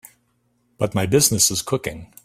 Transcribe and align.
But 0.79 0.95
my 0.95 1.05
business 1.05 1.51
is 1.51 1.61
cooking. 1.61 2.11